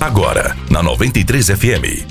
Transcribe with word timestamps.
Agora, 0.00 0.56
na 0.70 0.80
93 0.80 1.48
FM. 1.48 2.06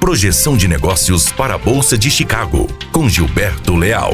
Projeção 0.00 0.56
de 0.56 0.66
negócios 0.66 1.30
para 1.30 1.54
a 1.54 1.58
Bolsa 1.58 1.96
de 1.96 2.10
Chicago, 2.10 2.66
com 2.90 3.08
Gilberto 3.08 3.76
Leal. 3.76 4.12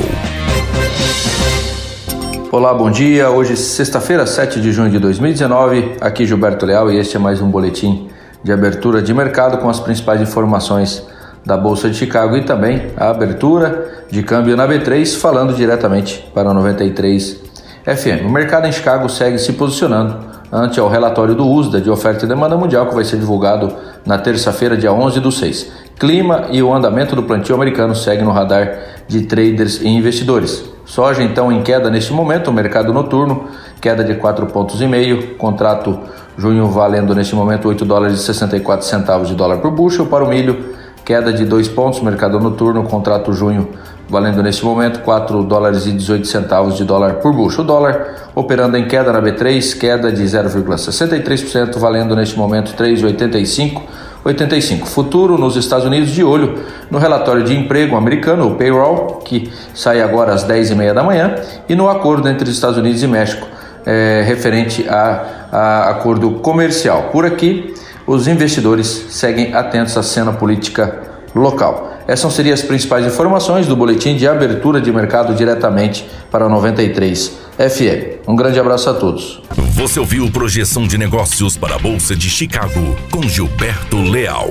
Olá, 2.53 2.75
bom 2.75 2.91
dia. 2.91 3.31
Hoje, 3.31 3.57
sexta-feira, 3.57 4.27
7 4.27 4.61
de 4.61 4.73
junho 4.73 4.91
de 4.91 4.99
2019. 4.99 5.97
Aqui 6.03 6.27
Gilberto 6.27 6.67
Leal 6.67 6.93
e 6.93 6.99
este 6.99 7.17
é 7.17 7.19
mais 7.19 7.41
um 7.41 7.51
boletim 7.51 8.11
de 8.45 8.53
abertura 8.53 9.01
de 9.01 9.15
mercado 9.15 9.57
com 9.57 9.71
as 9.71 9.81
principais 9.81 10.21
informações 10.21 11.03
da 11.47 11.57
Bolsa 11.57 11.89
de 11.89 11.97
Chicago 11.97 12.37
e 12.37 12.45
também 12.45 12.93
a 12.95 13.09
abertura 13.09 14.05
de 14.11 14.23
câmbio 14.23 14.55
na 14.55 14.69
B3, 14.69 15.19
falando 15.19 15.55
diretamente 15.55 16.29
para 16.35 16.51
a 16.51 16.55
93 16.55 17.41
FM. 17.85 18.27
O 18.27 18.31
mercado 18.31 18.67
em 18.67 18.73
Chicago 18.73 19.09
segue 19.09 19.39
se 19.39 19.55
posicionando 19.55 20.38
ante 20.53 20.81
ao 20.81 20.89
relatório 20.89 21.35
do 21.35 21.47
USDA 21.47 21.81
de 21.81 21.91
oferta 21.91 22.25
e 22.25 22.29
demanda 22.29 22.57
mundial 22.57 22.87
que 22.87 22.95
vai 22.95 23.05
ser 23.05 23.19
divulgado 23.19 23.73
na 24.05 24.19
terça-feira, 24.19 24.77
dia 24.77 24.93
11 24.93 25.21
do 25.21 25.31
6. 25.31 25.71
Clima 25.99 26.47
e 26.51 26.63
o 26.63 26.73
andamento 26.73 27.15
do 27.15 27.23
plantio 27.23 27.55
americano 27.55 27.95
seguem 27.95 28.25
no 28.25 28.31
radar 28.31 28.79
de 29.07 29.23
traders 29.23 29.81
e 29.81 29.89
investidores. 29.89 30.65
Soja 30.85 31.23
então 31.23 31.53
em 31.53 31.63
queda 31.63 31.91
neste 31.91 32.13
momento, 32.13 32.53
mercado 32.53 32.93
noturno, 32.93 33.49
queda 33.81 34.03
de 34.03 34.15
4 34.15 34.47
pontos 34.47 34.81
e 34.81 34.87
meio, 34.87 35.35
contrato 35.37 35.99
junho 36.37 36.67
valendo 36.69 37.15
neste 37.15 37.35
momento 37.35 37.69
8 37.69 37.85
dólares 37.85 38.21
e 38.21 38.23
64 38.23 38.87
centavos 38.87 39.29
de 39.29 39.35
dólar 39.35 39.59
por 39.59 39.71
bushel, 39.71 40.07
para 40.07 40.25
o 40.25 40.29
milho 40.29 40.77
queda 41.09 41.33
de 41.33 41.47
2 41.47 41.69
pontos, 41.69 42.03
mercado 42.03 42.39
noturno, 42.39 42.83
contrato 42.83 43.33
junho 43.33 43.67
valendo 44.11 44.43
neste 44.43 44.63
momento 44.63 45.01
4 45.01 45.43
dólares 45.43 45.87
e 45.87 45.93
18 45.93 46.27
centavos 46.27 46.77
de 46.77 46.85
dólar 46.85 47.15
por 47.15 47.33
bushel. 47.33 47.65
O 47.65 47.67
dólar 47.67 48.31
operando 48.35 48.77
em 48.77 48.87
queda 48.87 49.11
na 49.11 49.23
B3, 49.23 49.79
queda 49.79 50.13
de 50.13 50.23
0,63%, 50.23 51.79
valendo 51.79 52.15
neste 52.15 52.37
momento 52.37 52.75
3,85 52.75 53.81
85. 54.23 54.87
Futuro 54.87 55.39
nos 55.39 55.57
Estados 55.57 55.87
Unidos 55.87 56.11
de 56.11 56.23
olho 56.23 56.63
no 56.91 56.99
relatório 56.99 57.43
de 57.43 57.57
emprego 57.57 57.97
americano, 57.97 58.47
o 58.47 58.57
payroll, 58.57 59.23
que 59.25 59.51
sai 59.73 60.03
agora 60.03 60.35
às 60.35 60.47
10h30 60.47 60.93
da 60.93 61.03
manhã, 61.03 61.37
e 61.71 61.75
no 61.75 61.89
acordo 61.89 62.29
entre 62.29 62.51
os 62.51 62.55
Estados 62.55 62.77
Unidos 62.77 63.03
e 63.03 63.07
México, 63.07 63.47
é, 63.87 64.25
referente 64.27 64.87
a, 64.87 65.49
a 65.51 65.91
acordo 65.91 66.33
comercial. 66.33 67.05
Por 67.11 67.25
aqui, 67.25 67.73
os 68.09 68.27
investidores 68.27 69.07
seguem 69.11 69.55
atentos 69.55 69.97
à 69.97 70.03
cena 70.03 70.33
política 70.33 71.03
local. 71.35 71.93
Essas 72.09 72.33
seriam 72.33 72.55
as 72.55 72.63
principais 72.63 73.05
informações 73.07 73.67
do 73.67 73.77
boletim 73.77 74.17
de 74.17 74.27
abertura 74.27 74.81
de 74.81 74.91
mercado 74.91 75.35
diretamente 75.35 76.09
para 76.31 76.49
93 76.49 77.33
FM. 77.59 78.27
Um 78.27 78.35
grande 78.35 78.59
abraço 78.59 78.89
a 78.89 78.95
todos. 78.95 79.43
Você 79.73 80.01
ouviu 80.01 80.31
Projeção 80.31 80.87
de 80.87 80.97
Negócios 80.97 81.57
para 81.57 81.75
a 81.75 81.79
Bolsa 81.79 82.17
de 82.17 82.31
Chicago 82.31 82.97
com 83.11 83.23
Gilberto 83.23 84.01
Leal. 84.01 84.51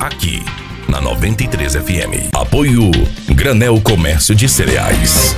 Aqui 0.00 0.44
na 0.88 1.00
93 1.00 1.76
FM. 1.76 2.34
Apoio 2.34 2.90
Granel 3.34 3.80
Comércio 3.80 4.34
de 4.34 4.48
Cereais. 4.48 5.36